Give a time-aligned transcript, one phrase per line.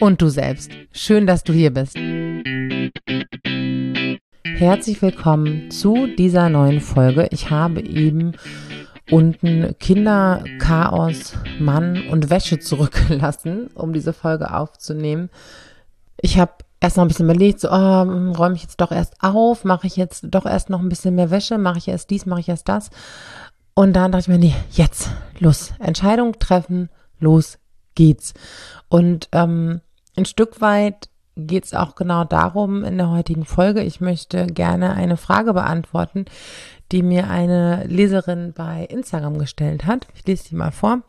[0.00, 0.70] und du selbst.
[0.92, 1.96] Schön, dass du hier bist.
[4.44, 7.28] Herzlich willkommen zu dieser neuen Folge.
[7.30, 8.32] Ich habe eben
[9.10, 15.30] unten Kinder, Chaos, Mann und Wäsche zurückgelassen, um diese Folge aufzunehmen.
[16.20, 19.64] Ich habe erst noch ein bisschen überlegt, so, oh, räume ich jetzt doch erst auf,
[19.64, 22.40] mache ich jetzt doch erst noch ein bisschen mehr Wäsche, mache ich erst dies, mache
[22.40, 22.90] ich erst das.
[23.74, 26.88] Und dann dachte ich mir, nee, jetzt, los, Entscheidung treffen,
[27.18, 27.58] los
[27.94, 28.32] geht's.
[28.88, 29.80] Und ähm,
[30.16, 33.82] ein Stück weit geht es auch genau darum in der heutigen Folge.
[33.82, 36.24] Ich möchte gerne eine Frage beantworten,
[36.92, 40.06] die mir eine Leserin bei Instagram gestellt hat.
[40.14, 41.02] Ich lese die mal vor.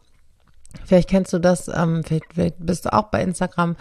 [0.85, 3.77] Vielleicht kennst du das, ähm, vielleicht, vielleicht bist du auch bei Instagram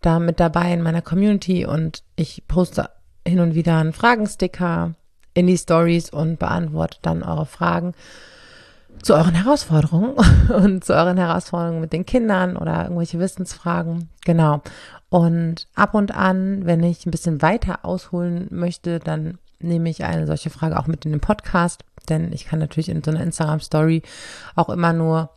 [0.00, 2.90] da mit dabei in meiner Community und ich poste
[3.26, 4.94] hin und wieder einen Fragensticker
[5.34, 7.94] in die Stories und beantworte dann eure Fragen
[9.02, 10.14] zu euren Herausforderungen
[10.48, 14.08] und zu euren Herausforderungen mit den Kindern oder irgendwelche Wissensfragen.
[14.24, 14.62] Genau.
[15.08, 20.26] Und ab und an, wenn ich ein bisschen weiter ausholen möchte, dann nehme ich eine
[20.26, 24.02] solche Frage auch mit in den Podcast, denn ich kann natürlich in so einer Instagram-Story
[24.56, 25.30] auch immer nur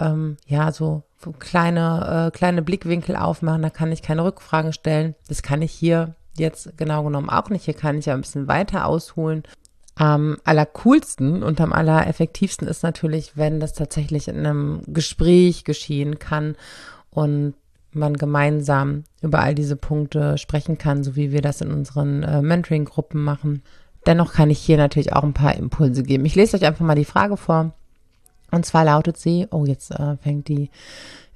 [0.00, 1.04] ähm, ja so
[1.38, 3.62] kleine äh, kleine Blickwinkel aufmachen.
[3.62, 5.14] Da kann ich keine Rückfragen stellen.
[5.28, 7.64] Das kann ich hier jetzt genau genommen auch nicht.
[7.64, 9.44] Hier kann ich ja ein bisschen weiter ausholen.
[9.96, 16.56] Am allercoolsten und am allereffektivsten ist natürlich, wenn das tatsächlich in einem Gespräch geschehen kann
[17.10, 17.54] und
[17.92, 22.42] man gemeinsam über all diese Punkte sprechen kann, so wie wir das in unseren äh,
[22.42, 23.62] Mentoring-Gruppen machen.
[24.06, 26.24] Dennoch kann ich hier natürlich auch ein paar Impulse geben.
[26.24, 27.72] Ich lese euch einfach mal die Frage vor.
[28.50, 30.70] Und zwar lautet sie, oh, jetzt äh, fängt die,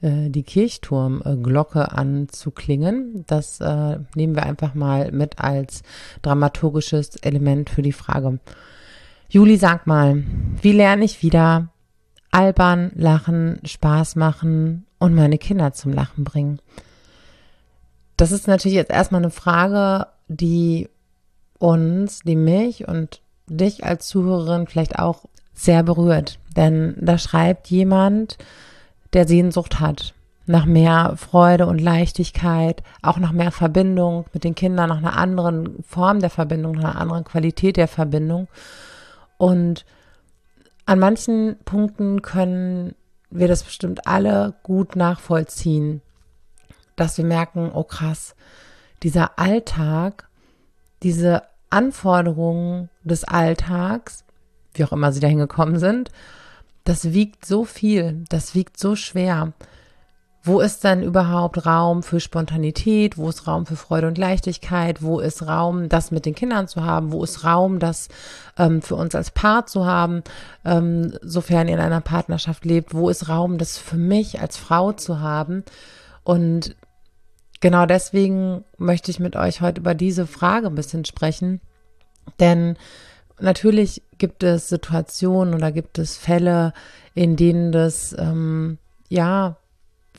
[0.01, 3.25] äh, die Kirchturmglocke an zu klingen.
[3.27, 5.83] Das äh, nehmen wir einfach mal mit als
[6.23, 8.39] dramaturgisches Element für die Frage.
[9.29, 10.25] Juli, sag mal,
[10.63, 11.69] wie lerne ich wieder
[12.31, 16.61] albern, lachen, Spaß machen und meine Kinder zum Lachen bringen?
[18.17, 20.89] Das ist natürlich jetzt erstmal eine Frage, die
[21.59, 26.39] uns, die mich und dich als Zuhörerin vielleicht auch sehr berührt.
[26.57, 28.39] Denn da schreibt jemand,
[29.13, 30.15] der Sehnsucht hat
[30.49, 35.85] nach mehr Freude und Leichtigkeit, auch nach mehr Verbindung mit den Kindern, nach einer anderen
[35.87, 38.49] Form der Verbindung, nach einer anderen Qualität der Verbindung.
[39.37, 39.85] Und
[40.87, 42.95] an manchen Punkten können
[43.31, 46.01] wir das bestimmt alle gut nachvollziehen,
[46.97, 48.35] dass wir merken, oh krass,
[49.03, 50.29] dieser Alltag,
[51.03, 54.25] diese Anforderungen des Alltags,
[54.73, 56.11] wie auch immer sie dahin gekommen sind,
[56.88, 59.53] das wiegt so viel, das wiegt so schwer.
[60.43, 63.19] Wo ist dann überhaupt Raum für Spontanität?
[63.19, 65.03] Wo ist Raum für Freude und Leichtigkeit?
[65.03, 67.12] Wo ist Raum, das mit den Kindern zu haben?
[67.12, 68.09] Wo ist Raum, das
[68.56, 70.22] ähm, für uns als Paar zu haben,
[70.65, 72.94] ähm, sofern ihr in einer Partnerschaft lebt?
[72.94, 75.65] Wo ist Raum, das für mich als Frau zu haben?
[76.25, 76.75] Und
[77.60, 81.60] genau deswegen möchte ich mit euch heute über diese Frage ein bisschen sprechen.
[82.41, 82.78] Denn
[83.41, 86.72] natürlich gibt es Situationen oder gibt es Fälle,
[87.15, 88.78] in denen das ähm,
[89.09, 89.56] ja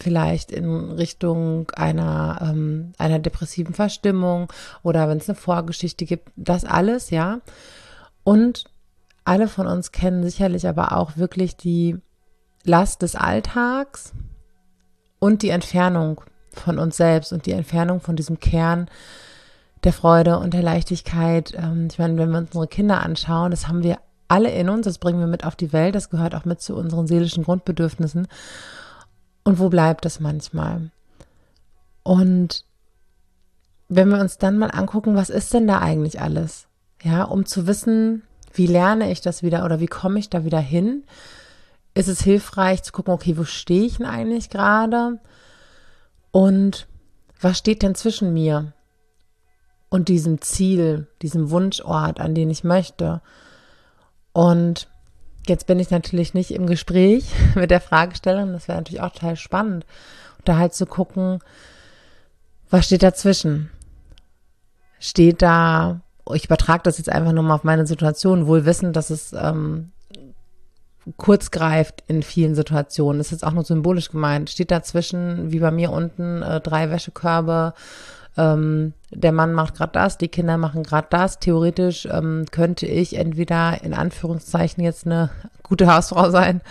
[0.02, 6.66] vielleicht in Richtung einer, ähm, einer depressiven Verstimmung oder wenn es eine Vorgeschichte gibt, das
[6.66, 7.42] alles, ja.
[8.24, 8.66] Und
[9.26, 11.98] alle von uns kennen sicherlich aber auch wirklich die
[12.64, 14.14] Last des Alltags
[15.20, 18.90] und die Entfernung von uns selbst und die Entfernung von diesem Kern
[19.84, 21.54] der Freude und der Leichtigkeit.
[21.56, 24.86] Ähm, ich meine, wenn wir uns unsere Kinder anschauen, das haben wir alle in uns,
[24.86, 28.28] das bringen wir mit auf die Welt, das gehört auch mit zu unseren seelischen Grundbedürfnissen.
[29.44, 30.92] Und wo bleibt es manchmal?
[32.04, 32.64] Und
[33.88, 36.68] wenn wir uns dann mal angucken, was ist denn da eigentlich alles?
[37.02, 38.24] Ja, um zu wissen,
[38.54, 41.04] wie lerne ich das wieder oder wie komme ich da wieder hin,
[41.96, 45.20] ist es hilfreich zu gucken, okay, wo stehe ich denn eigentlich gerade?
[46.32, 46.88] Und
[47.42, 48.74] was steht denn zwischen mir
[49.90, 53.22] und diesem Ziel, diesem Wunschort, an den ich möchte?
[54.32, 54.88] Und
[55.50, 57.26] Jetzt bin ich natürlich nicht im Gespräch
[57.56, 58.54] mit der Fragestellung.
[58.54, 59.86] Das wäre natürlich auch total spannend,
[60.46, 61.40] da halt zu gucken,
[62.70, 63.72] was steht dazwischen?
[65.00, 66.02] Steht da,
[66.34, 69.92] ich übertrage das jetzt einfach nur mal auf meine Situation, wohl wissend, dass es ähm,
[71.18, 73.18] kurz greift in vielen Situationen.
[73.18, 74.52] Das ist jetzt auch nur symbolisch gemeint.
[74.52, 77.74] Steht dazwischen, wie bei mir unten, äh, drei Wäschekörbe.
[78.38, 81.40] Ähm, der Mann macht gerade das, die Kinder machen gerade das.
[81.40, 85.30] Theoretisch ähm, könnte ich entweder in Anführungszeichen jetzt eine
[85.64, 86.62] gute Hausfrau sein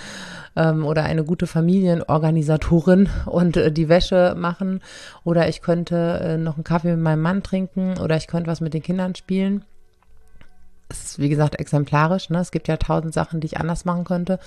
[0.56, 4.80] ähm, oder eine gute Familienorganisatorin und äh, die Wäsche machen
[5.24, 8.60] oder ich könnte äh, noch einen Kaffee mit meinem Mann trinken oder ich könnte was
[8.60, 9.64] mit den Kindern spielen
[10.88, 12.30] es ist wie gesagt exemplarisch.
[12.30, 12.38] Ne?
[12.38, 14.38] Es gibt ja tausend Sachen, die ich anders machen könnte.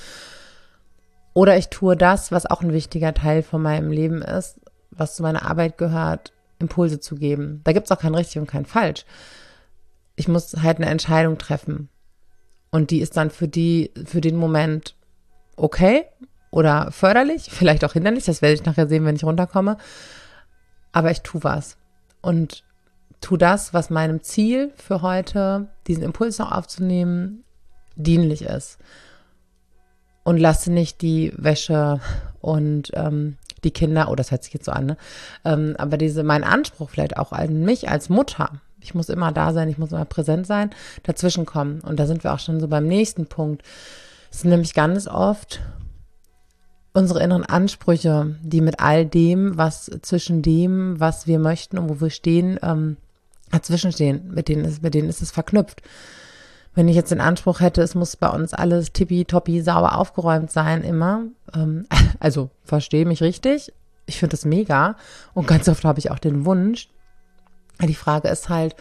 [1.33, 4.59] Oder ich tue das, was auch ein wichtiger Teil von meinem Leben ist,
[4.89, 7.61] was zu meiner Arbeit gehört, Impulse zu geben.
[7.63, 9.05] Da gibt es auch kein richtig und kein falsch.
[10.15, 11.89] Ich muss halt eine Entscheidung treffen.
[12.71, 14.95] Und die ist dann für die, für den Moment
[15.57, 16.05] okay
[16.51, 18.25] oder förderlich, vielleicht auch hinderlich.
[18.25, 19.77] Das werde ich nachher sehen, wenn ich runterkomme.
[20.91, 21.77] Aber ich tue was.
[22.21, 22.63] Und
[23.21, 27.43] tu das, was meinem Ziel für heute, diesen Impuls noch aufzunehmen,
[27.95, 28.79] dienlich ist.
[30.23, 31.99] Und lasse nicht die Wäsche
[32.41, 34.97] und ähm, die Kinder, oh, das hört sich jetzt so an, ne?
[35.45, 39.53] Ähm, aber diese, mein Anspruch vielleicht auch an mich als Mutter, ich muss immer da
[39.53, 40.71] sein, ich muss immer präsent sein,
[41.03, 41.81] dazwischen kommen.
[41.81, 43.63] Und da sind wir auch schon so beim nächsten Punkt.
[44.31, 45.61] Es sind nämlich ganz oft
[46.93, 52.01] unsere inneren Ansprüche, die mit all dem, was zwischen dem, was wir möchten und wo
[52.01, 52.97] wir stehen, ähm,
[53.49, 55.81] dazwischen stehen, mit denen ist, mit denen ist es verknüpft.
[56.73, 60.83] Wenn ich jetzt den Anspruch hätte, es muss bei uns alles tippitoppi sauber aufgeräumt sein,
[60.83, 61.23] immer,
[61.53, 61.85] ähm,
[62.19, 63.73] also verstehe mich richtig,
[64.05, 64.95] ich finde das mega
[65.33, 66.89] und ganz oft habe ich auch den Wunsch.
[67.81, 68.75] Die Frage ist halt,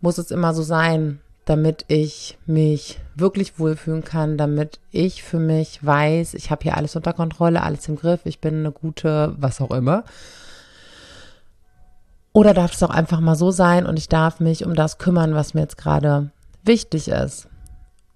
[0.00, 5.84] muss es immer so sein, damit ich mich wirklich wohlfühlen kann, damit ich für mich
[5.84, 9.60] weiß, ich habe hier alles unter Kontrolle, alles im Griff, ich bin eine gute, was
[9.60, 10.04] auch immer.
[12.32, 15.34] Oder darf es auch einfach mal so sein und ich darf mich um das kümmern,
[15.34, 16.30] was mir jetzt gerade
[16.64, 17.48] wichtig ist.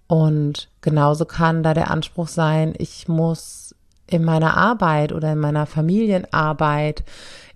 [0.06, 3.74] Und genauso kann da der Anspruch sein, ich muss
[4.06, 7.04] in meiner Arbeit oder in meiner Familienarbeit,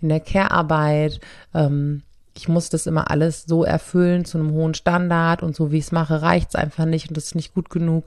[0.00, 1.20] in der Care-Arbeit,
[1.54, 2.02] ähm,
[2.34, 5.84] ich muss das immer alles so erfüllen zu einem hohen Standard und so wie ich
[5.84, 8.04] es mache, reicht es einfach nicht und das ist nicht gut genug.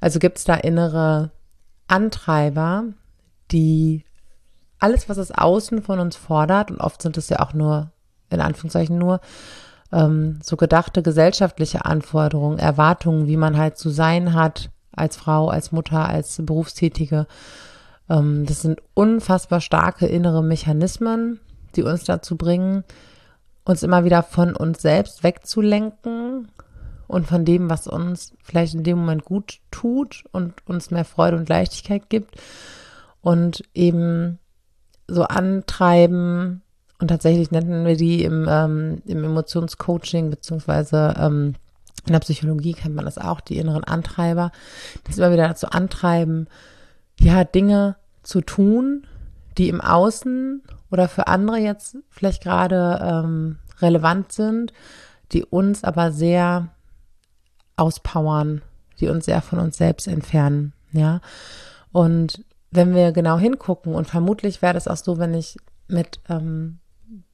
[0.00, 1.30] Also gibt es da innere
[1.86, 2.84] Antreiber,
[3.50, 4.04] die
[4.78, 7.90] alles, was es außen von uns fordert, und oft sind es ja auch nur,
[8.30, 9.20] in Anführungszeichen nur,
[9.92, 15.72] ähm, so gedachte gesellschaftliche Anforderungen, Erwartungen, wie man halt zu sein hat als Frau, als
[15.72, 17.26] Mutter, als Berufstätige.
[18.08, 21.40] Ähm, das sind unfassbar starke innere Mechanismen,
[21.76, 22.84] die uns dazu bringen,
[23.64, 26.48] uns immer wieder von uns selbst wegzulenken
[27.06, 31.36] und von dem, was uns vielleicht in dem Moment gut tut und uns mehr Freude
[31.36, 32.36] und Leichtigkeit gibt
[33.20, 34.38] und eben
[35.06, 36.62] so antreiben.
[37.00, 41.54] Und tatsächlich nennen wir die im, ähm, im Emotionscoaching beziehungsweise ähm,
[42.06, 44.50] in der Psychologie kennt man das auch, die inneren Antreiber,
[45.04, 46.48] die uns immer wieder dazu antreiben,
[47.20, 49.06] ja, Dinge zu tun,
[49.58, 54.72] die im Außen oder für andere jetzt vielleicht gerade ähm, relevant sind,
[55.32, 56.68] die uns aber sehr
[57.76, 58.62] auspowern,
[59.00, 61.20] die uns sehr von uns selbst entfernen, ja.
[61.92, 65.56] Und wenn wir genau hingucken, und vermutlich wäre das auch so, wenn ich
[65.86, 66.78] mit ähm,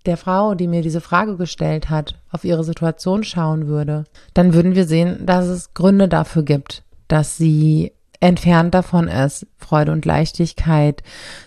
[0.07, 4.05] der Frau, die mir diese Frage gestellt hat, auf ihre Situation schauen würde,
[4.35, 9.93] dann würden wir sehen, dass es Gründe dafür gibt, dass sie entfernt davon ist, Freude
[9.93, 11.03] und Leichtigkeit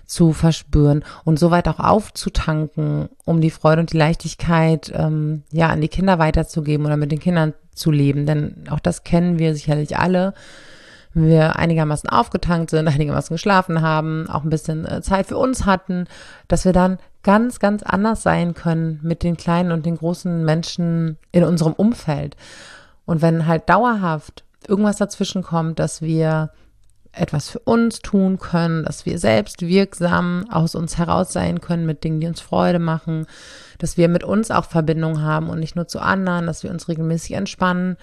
[0.06, 5.82] zu verspüren und soweit auch aufzutanken, um die Freude und die Leichtigkeit ähm, ja an
[5.82, 8.28] die Kinder weiterzugeben oder mit den Kindern zu leben.
[8.28, 10.36] Denn auch das kennen wir sicherlich alle
[11.18, 15.66] wenn wir einigermaßen aufgetankt sind, einigermaßen geschlafen haben, auch ein bisschen äh, Zeit für uns
[15.66, 16.06] hatten,
[16.48, 21.18] dass wir dann ganz, ganz anders sein können mit den kleinen und den großen Menschen
[21.32, 22.38] in unserem Umfeld.
[23.06, 26.52] Und wenn halt dauerhaft irgendwas dazwischen kommt, dass wir
[27.12, 32.04] etwas für uns tun können, dass wir selbst wirksam aus uns heraus sein können mit
[32.04, 33.26] Dingen, die uns Freude machen,
[33.80, 36.88] dass wir mit uns auch Verbindung haben und nicht nur zu anderen, dass wir uns
[36.88, 37.98] regelmäßig entspannen,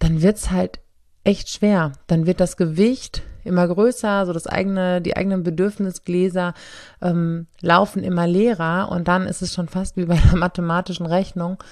[0.00, 0.80] dann wird's halt
[1.24, 1.92] echt schwer.
[2.06, 6.54] Dann wird das Gewicht immer größer, so das eigene, die eigenen Bedürfnisgläser
[7.00, 11.62] ähm, laufen immer leerer und dann ist es schon fast wie bei einer mathematischen Rechnung,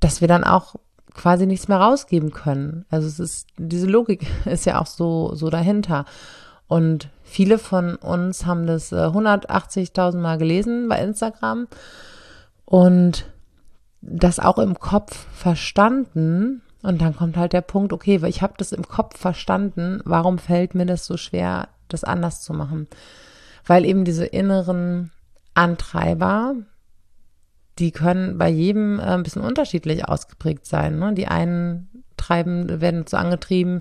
[0.00, 0.76] dass wir dann auch
[1.14, 2.84] quasi nichts mehr rausgeben können.
[2.90, 6.04] Also es ist, diese Logik ist ja auch so, so dahinter.
[6.68, 11.66] Und viele von uns haben das äh, 180.000 Mal gelesen bei Instagram
[12.66, 13.24] und
[14.00, 18.54] das auch im Kopf verstanden und dann kommt halt der Punkt, okay, weil ich habe
[18.56, 22.86] das im Kopf verstanden, warum fällt mir das so schwer, das anders zu machen?
[23.66, 25.10] Weil eben diese inneren
[25.54, 26.54] Antreiber,
[27.78, 30.98] die können bei jedem äh, ein bisschen unterschiedlich ausgeprägt sein.
[30.98, 31.14] Ne?
[31.14, 33.80] Die einen treiben, werden dazu angetrieben,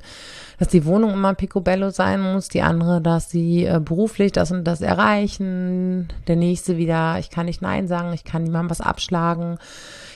[0.60, 4.64] dass die Wohnung immer picobello sein muss, die andere, dass sie äh, beruflich das und
[4.64, 9.58] das erreichen, der nächste wieder, ich kann nicht Nein sagen, ich kann niemandem was abschlagen,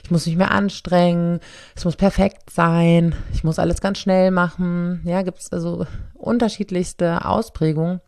[0.04, 1.40] ich muss mich mehr anstrengen,
[1.76, 5.02] es muss perfekt sein, ich muss alles ganz schnell machen.
[5.06, 8.02] Ja, gibt es also unterschiedlichste Ausprägungen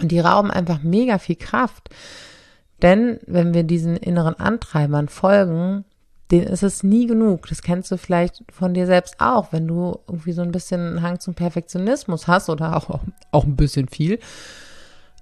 [0.00, 1.88] und die rauben einfach mega viel Kraft.
[2.82, 5.84] Denn wenn wir diesen inneren Antreibern folgen,
[6.30, 7.46] denen ist es nie genug.
[7.48, 11.20] Das kennst du vielleicht von dir selbst auch, wenn du irgendwie so ein bisschen Hang
[11.20, 14.18] zum Perfektionismus hast oder auch, auch ein bisschen viel,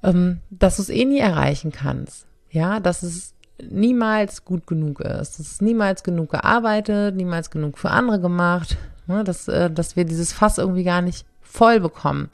[0.03, 2.27] ähm, dass du es eh nie erreichen kannst.
[2.51, 3.35] Ja, dass es
[3.71, 5.39] niemals gut genug ist.
[5.39, 10.05] Es ist niemals genug gearbeitet, niemals genug für andere gemacht, ne, dass, äh, dass wir
[10.05, 12.31] dieses Fass irgendwie gar nicht voll bekommen.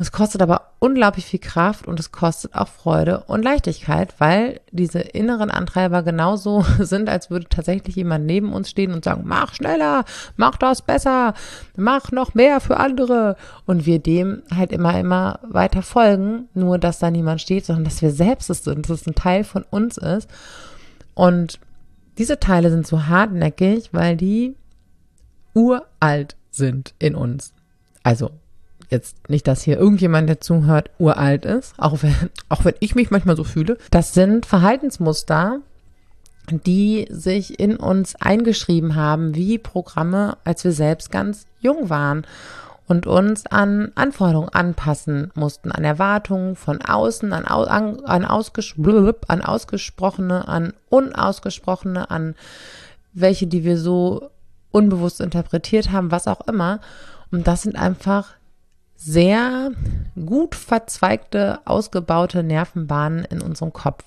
[0.00, 5.00] Es kostet aber unglaublich viel Kraft und es kostet auch Freude und Leichtigkeit, weil diese
[5.00, 10.06] inneren Antreiber genauso sind, als würde tatsächlich jemand neben uns stehen und sagen, mach schneller,
[10.36, 11.34] mach das besser,
[11.76, 13.36] mach noch mehr für andere.
[13.66, 18.00] Und wir dem halt immer, immer weiter folgen, nur dass da niemand steht, sondern dass
[18.00, 20.30] wir selbst es sind, dass es ein Teil von uns ist.
[21.12, 21.60] Und
[22.16, 24.56] diese Teile sind so hartnäckig, weil die
[25.52, 27.52] uralt sind in uns.
[28.02, 28.30] Also
[28.90, 32.14] jetzt nicht, dass hier irgendjemand, der zuhört, uralt ist, auch wenn,
[32.48, 33.78] auch wenn ich mich manchmal so fühle.
[33.90, 35.60] Das sind Verhaltensmuster,
[36.50, 42.26] die sich in uns eingeschrieben haben, wie Programme, als wir selbst ganz jung waren
[42.90, 48.74] und uns an Anforderungen anpassen mussten, an Erwartungen von außen, an, an, an, ausges
[49.28, 52.34] an ausgesprochene, an unausgesprochene, an
[53.12, 54.30] welche, die wir so
[54.72, 56.80] unbewusst interpretiert haben, was auch immer.
[57.30, 58.34] Und das sind einfach
[59.02, 59.72] sehr
[60.14, 64.04] gut verzweigte, ausgebaute Nervenbahnen in unserem Kopf.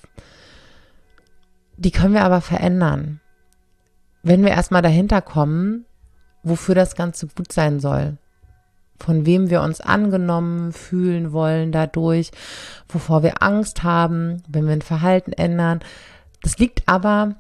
[1.77, 3.19] Die können wir aber verändern.
[4.21, 5.85] Wenn wir erstmal dahinter kommen,
[6.43, 8.17] wofür das Ganze gut sein soll,
[9.00, 12.29] von wem wir uns angenommen fühlen wollen dadurch,
[12.88, 15.79] wovor wir Angst haben, wenn wir ein Verhalten ändern.
[16.43, 17.35] Das liegt aber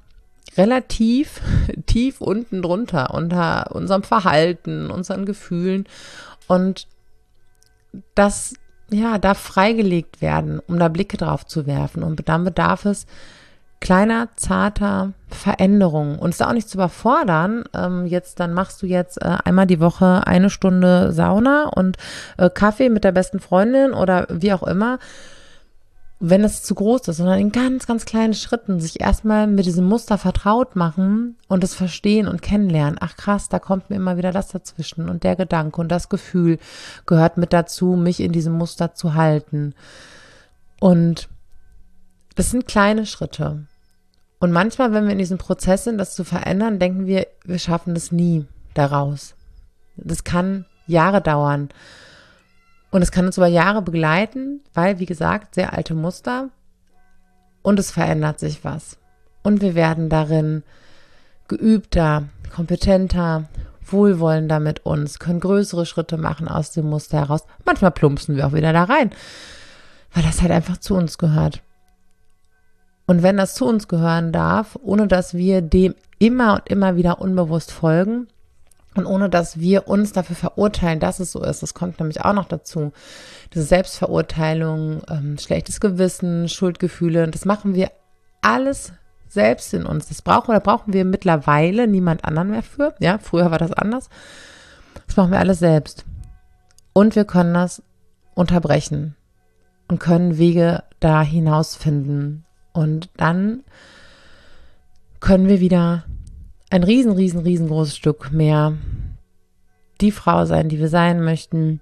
[0.57, 1.39] relativ
[1.85, 5.85] tief unten drunter, unter unserem Verhalten, unseren Gefühlen.
[6.47, 6.87] Und
[8.15, 8.53] das
[8.89, 12.03] ja darf freigelegt werden, um da Blicke drauf zu werfen.
[12.03, 13.05] Und dann bedarf es
[13.79, 16.17] kleiner, zarter Veränderungen.
[16.17, 17.65] Und es ist auch nicht zu überfordern.
[17.73, 21.97] Ähm, jetzt, dann machst du jetzt äh, einmal die Woche eine Stunde Sauna und
[22.37, 24.99] äh, Kaffee mit der besten Freundin oder wie auch immer
[26.25, 29.83] wenn es zu groß ist, sondern in ganz, ganz kleinen Schritten sich erstmal mit diesem
[29.83, 32.95] Muster vertraut machen und es verstehen und kennenlernen.
[33.01, 36.59] Ach krass, da kommt mir immer wieder das dazwischen und der Gedanke und das Gefühl
[37.05, 39.75] gehört mit dazu, mich in diesem Muster zu halten.
[40.79, 41.27] Und
[42.35, 43.65] das sind kleine Schritte.
[44.39, 47.95] Und manchmal, wenn wir in diesem Prozess sind, das zu verändern, denken wir, wir schaffen
[47.95, 49.35] das nie daraus.
[49.97, 51.67] Das kann Jahre dauern.
[52.93, 56.49] Und es kann uns über Jahre begleiten, weil, wie gesagt, sehr alte Muster
[57.63, 58.99] und es verändert sich was.
[59.41, 60.61] Und wir werden darin
[61.47, 63.45] geübter, kompetenter,
[63.83, 67.45] wohlwollender mit uns, können größere Schritte machen aus dem Muster heraus.
[67.65, 69.09] Manchmal plumpsen wir auch wieder da rein,
[70.13, 71.63] weil das halt einfach zu uns gehört.
[73.07, 77.19] Und wenn das zu uns gehören darf, ohne dass wir dem immer und immer wieder
[77.19, 78.27] unbewusst folgen,
[78.95, 82.33] und ohne dass wir uns dafür verurteilen, dass es so ist, das kommt nämlich auch
[82.33, 82.91] noch dazu.
[83.53, 87.91] Diese Selbstverurteilung, ähm, schlechtes Gewissen, Schuldgefühle, das machen wir
[88.41, 88.93] alles
[89.27, 90.07] selbst in uns.
[90.07, 92.93] Das brauchen oder brauchen wir mittlerweile niemand anderen mehr für.
[92.99, 94.09] Ja, früher war das anders.
[95.07, 96.05] Das machen wir alles selbst.
[96.93, 97.81] Und wir können das
[98.35, 99.15] unterbrechen
[99.87, 102.45] und können Wege da hinaus finden.
[102.73, 103.63] Und dann
[105.19, 106.03] können wir wieder
[106.73, 108.73] ein riesen, riesen, riesengroßes Stück mehr
[110.01, 111.81] die Frau sein, die wir sein möchten,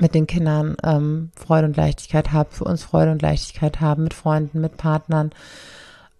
[0.00, 4.14] mit den Kindern ähm, Freude und Leichtigkeit haben, für uns Freude und Leichtigkeit haben, mit
[4.14, 5.30] Freunden, mit Partnern.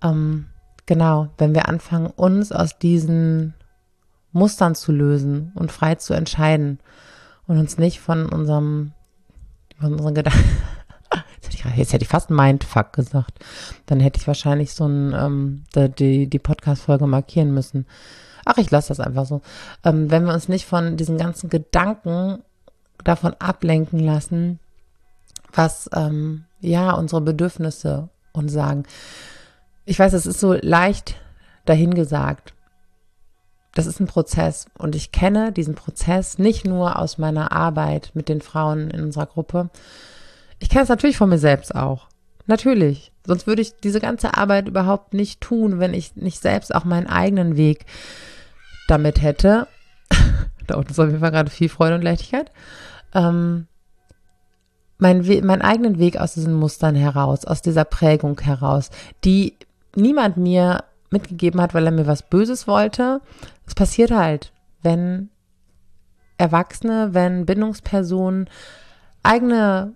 [0.03, 0.49] Ähm,
[0.85, 3.55] genau, wenn wir anfangen, uns aus diesen
[4.33, 6.81] Mustern zu lösen und frei zu entscheiden
[7.47, 8.93] und uns nicht von unserem,
[9.81, 10.45] von unseren Gedanken,
[11.35, 13.39] jetzt hätte, ich, jetzt hätte ich fast Mindfuck gesagt.
[13.87, 15.65] Dann hätte ich wahrscheinlich so ein, ähm,
[15.99, 17.87] die, die Podcast-Folge markieren müssen.
[18.45, 19.41] Ach, ich lasse das einfach so.
[19.85, 22.43] Ähm, wenn wir uns nicht von diesen ganzen Gedanken
[23.03, 24.59] davon ablenken lassen,
[25.53, 28.85] was ähm, ja unsere Bedürfnisse uns sagen.
[29.85, 31.17] Ich weiß, es ist so leicht
[31.65, 32.55] dahingesagt.
[33.75, 38.29] Das ist ein Prozess und ich kenne diesen Prozess nicht nur aus meiner Arbeit mit
[38.29, 39.69] den Frauen in unserer Gruppe,
[40.59, 42.09] ich kenne es natürlich von mir selbst auch.
[42.47, 43.13] Natürlich.
[43.27, 47.07] Sonst würde ich diese ganze Arbeit überhaupt nicht tun, wenn ich nicht selbst auch meinen
[47.07, 47.87] eigenen Weg
[48.89, 49.67] damit hätte.
[50.67, 52.51] Da unten ist auf jeden Fall gerade viel Freude und Leichtigkeit.
[53.13, 53.67] Ähm,
[54.97, 58.89] mein We meinen eigenen Weg aus diesen Mustern heraus, aus dieser Prägung heraus,
[59.25, 59.59] die
[59.95, 63.21] niemand mir mitgegeben hat, weil er mir was Böses wollte.
[63.67, 65.29] Es passiert halt, wenn
[66.39, 68.49] Erwachsene, wenn Bindungspersonen
[69.23, 69.93] eigene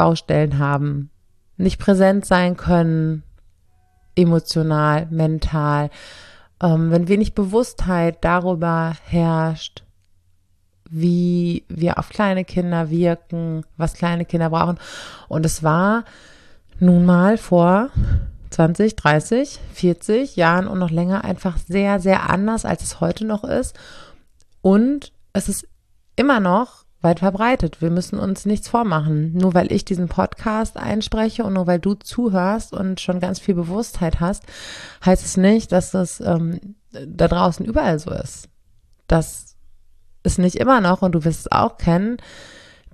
[0.00, 1.10] Baustellen haben,
[1.58, 3.22] nicht präsent sein können,
[4.14, 5.90] emotional, mental,
[6.62, 9.84] ähm, wenn wenig Bewusstheit darüber herrscht,
[10.88, 14.78] wie wir auf kleine Kinder wirken, was kleine Kinder brauchen.
[15.28, 16.06] Und es war
[16.78, 17.90] nun mal vor
[18.48, 23.44] 20, 30, 40 Jahren und noch länger einfach sehr, sehr anders, als es heute noch
[23.44, 23.78] ist.
[24.62, 25.68] Und es ist
[26.16, 27.80] immer noch weit verbreitet.
[27.80, 29.32] Wir müssen uns nichts vormachen.
[29.32, 33.54] Nur weil ich diesen Podcast einspreche und nur weil du zuhörst und schon ganz viel
[33.54, 34.44] Bewusstheit hast,
[35.04, 38.48] heißt es nicht, dass das ähm, da draußen überall so ist.
[39.06, 39.56] Das
[40.22, 42.18] ist nicht immer noch, und du wirst es auch kennen,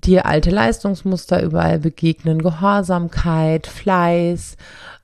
[0.04, 4.56] dir alte Leistungsmuster überall begegnen, Gehorsamkeit, Fleiß,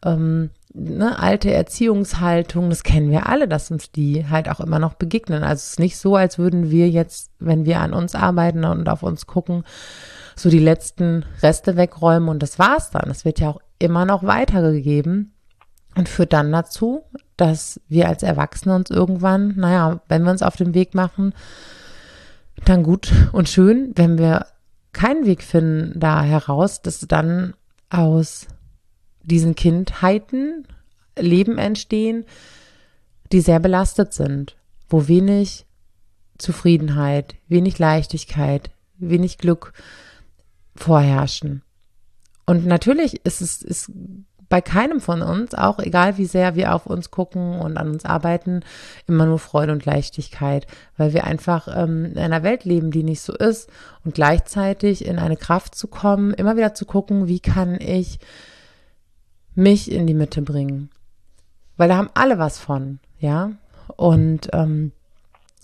[0.04, 4.94] ähm, ne, alte Erziehungshaltung, das kennen wir alle, dass uns die halt auch immer noch
[4.94, 5.42] begegnen.
[5.42, 8.88] Also es ist nicht so, als würden wir jetzt, wenn wir an uns arbeiten und
[8.88, 9.64] auf uns gucken,
[10.36, 13.10] so die letzten Reste wegräumen und das war's dann.
[13.10, 15.34] Es wird ja auch immer noch weitergegeben
[15.96, 17.02] und führt dann dazu,
[17.36, 21.34] dass wir als Erwachsene uns irgendwann, naja, wenn wir uns auf den Weg machen,
[22.64, 24.46] dann gut und schön, wenn wir
[24.92, 27.54] keinen Weg finden da heraus, dass dann
[27.90, 28.46] aus
[29.22, 30.66] diesen Kindheiten
[31.18, 32.24] Leben entstehen,
[33.32, 34.56] die sehr belastet sind,
[34.88, 35.66] wo wenig
[36.38, 39.72] Zufriedenheit, wenig Leichtigkeit, wenig Glück
[40.74, 41.62] vorherrschen.
[42.46, 43.90] Und natürlich ist es ist
[44.48, 48.04] bei keinem von uns, auch egal wie sehr wir auf uns gucken und an uns
[48.04, 48.60] arbeiten,
[49.06, 50.66] immer nur Freude und Leichtigkeit,
[50.98, 53.70] weil wir einfach ähm, in einer Welt leben, die nicht so ist
[54.04, 58.18] und gleichzeitig in eine Kraft zu kommen, immer wieder zu gucken, wie kann ich
[59.54, 60.90] mich in die Mitte bringen.
[61.76, 63.52] Weil da haben alle was von, ja.
[63.96, 64.92] Und ähm,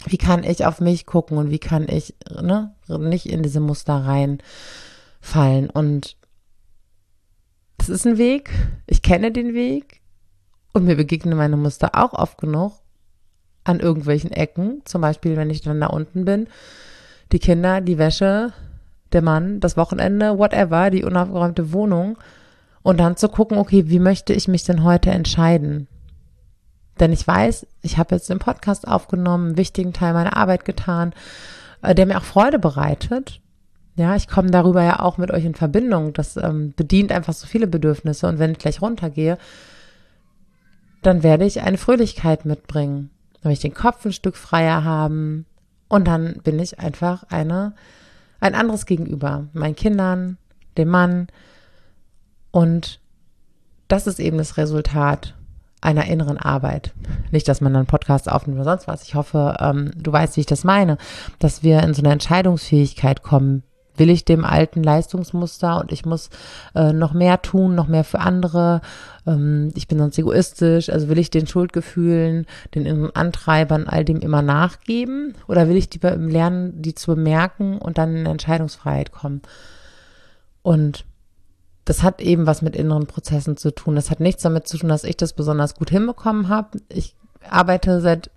[0.06, 3.94] wie kann ich auf mich gucken und wie kann ich ne, nicht in diese Muster
[3.94, 5.70] reinfallen.
[5.70, 6.16] Und
[7.78, 8.50] das ist ein Weg,
[8.86, 10.00] ich kenne den Weg
[10.72, 12.72] und mir begegnen meine Muster auch oft genug
[13.64, 14.82] an irgendwelchen Ecken.
[14.84, 16.48] Zum Beispiel, wenn ich dann da unten bin,
[17.32, 18.52] die Kinder, die Wäsche,
[19.12, 22.18] der Mann, das Wochenende, whatever, die unaufgeräumte Wohnung
[22.82, 25.88] und dann zu gucken, okay, wie möchte ich mich denn heute entscheiden?
[27.00, 31.12] Denn ich weiß, ich habe jetzt den Podcast aufgenommen, einen wichtigen Teil meiner Arbeit getan,
[31.82, 33.40] äh, der mir auch Freude bereitet.
[33.94, 36.12] Ja, ich komme darüber ja auch mit euch in Verbindung.
[36.12, 38.28] Das ähm, bedient einfach so viele Bedürfnisse.
[38.28, 39.38] Und wenn ich gleich runtergehe,
[41.02, 43.10] dann werde ich eine Fröhlichkeit mitbringen.
[43.34, 45.46] Dann werde ich den Kopf ein Stück freier haben.
[45.88, 47.74] Und dann bin ich einfach eine,
[48.40, 49.48] ein anderes Gegenüber.
[49.52, 50.36] Meinen Kindern,
[50.76, 51.28] dem Mann,
[52.50, 53.00] und
[53.88, 55.34] das ist eben das Resultat
[55.80, 56.92] einer inneren Arbeit.
[57.30, 59.04] Nicht, dass man dann Podcast aufnimmt oder sonst was.
[59.04, 60.98] Ich hoffe, ähm, du weißt, wie ich das meine,
[61.38, 63.62] dass wir in so eine Entscheidungsfähigkeit kommen.
[63.96, 66.30] Will ich dem alten Leistungsmuster und ich muss
[66.74, 68.80] äh, noch mehr tun, noch mehr für andere.
[69.26, 70.90] Ähm, ich bin sonst egoistisch.
[70.90, 75.34] Also will ich den Schuldgefühlen, den inneren Antreibern, all dem immer nachgeben?
[75.48, 79.42] Oder will ich die lernen, die zu bemerken und dann in Entscheidungsfreiheit kommen?
[80.62, 81.04] Und
[81.88, 83.96] das hat eben was mit inneren Prozessen zu tun.
[83.96, 86.80] Das hat nichts damit zu tun, dass ich das besonders gut hinbekommen habe.
[86.90, 87.16] Ich
[87.48, 88.30] arbeite seit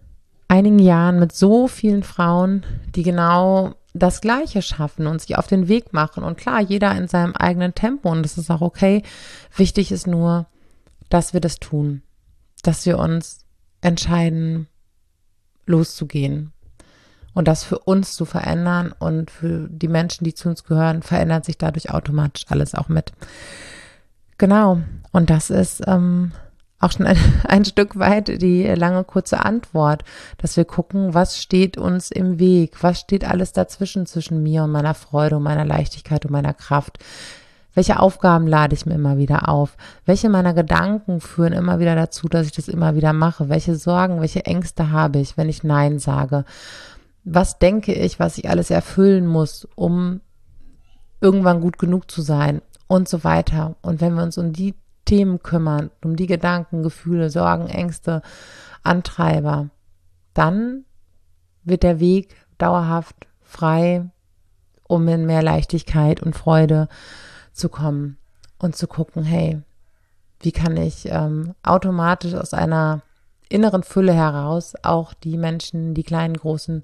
[0.47, 5.67] einigen Jahren mit so vielen Frauen, die genau das Gleiche schaffen und sich auf den
[5.67, 6.23] Weg machen.
[6.23, 9.03] Und klar, jeder in seinem eigenen Tempo und das ist auch okay.
[9.53, 10.45] Wichtig ist nur,
[11.09, 12.03] dass wir das tun,
[12.63, 13.43] dass wir uns
[13.81, 14.67] entscheiden,
[15.65, 16.53] loszugehen,
[17.33, 21.45] und das für uns zu verändern und für die Menschen, die zu uns gehören, verändert
[21.45, 23.11] sich dadurch automatisch alles auch mit.
[24.37, 24.79] Genau.
[25.11, 26.31] Und das ist ähm,
[26.79, 27.17] auch schon ein,
[27.47, 30.03] ein Stück weit die lange kurze Antwort,
[30.37, 34.71] dass wir gucken, was steht uns im Weg, was steht alles dazwischen zwischen mir und
[34.71, 36.99] meiner Freude und meiner Leichtigkeit und meiner Kraft.
[37.73, 39.77] Welche Aufgaben lade ich mir immer wieder auf?
[40.05, 43.47] Welche meiner Gedanken führen immer wieder dazu, dass ich das immer wieder mache?
[43.47, 46.43] Welche Sorgen, welche Ängste habe ich, wenn ich Nein sage?
[47.23, 50.21] Was denke ich, was ich alles erfüllen muss, um
[51.19, 53.75] irgendwann gut genug zu sein und so weiter.
[53.81, 58.21] Und wenn wir uns um die Themen kümmern, um die Gedanken, Gefühle, Sorgen, Ängste,
[58.83, 59.69] Antreiber,
[60.33, 60.85] dann
[61.63, 64.09] wird der Weg dauerhaft frei,
[64.87, 66.87] um in mehr Leichtigkeit und Freude
[67.53, 68.17] zu kommen
[68.57, 69.61] und zu gucken, hey,
[70.39, 73.01] wie kann ich ähm, automatisch aus einer
[73.51, 76.83] inneren Fülle heraus auch die Menschen, die kleinen, großen,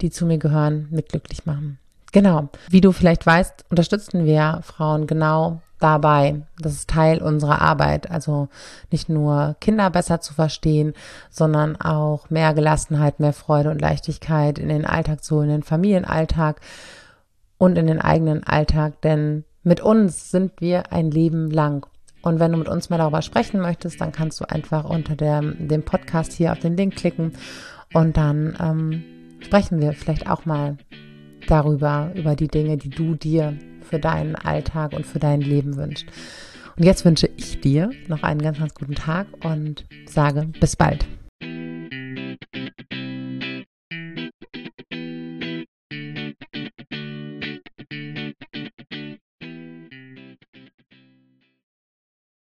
[0.00, 1.78] die zu mir gehören, mit glücklich machen.
[2.12, 2.48] Genau.
[2.68, 6.42] Wie du vielleicht weißt, unterstützen wir Frauen genau dabei.
[6.58, 8.10] Das ist Teil unserer Arbeit.
[8.10, 8.48] Also
[8.90, 10.94] nicht nur Kinder besser zu verstehen,
[11.30, 15.62] sondern auch mehr Gelassenheit, mehr Freude und Leichtigkeit in den Alltag zu holen, in den
[15.62, 16.60] Familienalltag
[17.58, 19.00] und in den eigenen Alltag.
[19.02, 21.86] Denn mit uns sind wir ein Leben lang.
[22.22, 25.40] Und wenn du mit uns mal darüber sprechen möchtest, dann kannst du einfach unter der,
[25.42, 27.32] dem Podcast hier auf den Link klicken
[27.92, 29.02] und dann ähm,
[29.40, 30.76] sprechen wir vielleicht auch mal
[31.46, 36.06] darüber, über die Dinge, die du dir für deinen Alltag und für dein Leben wünschst.
[36.76, 41.06] Und jetzt wünsche ich dir noch einen ganz, ganz guten Tag und sage bis bald.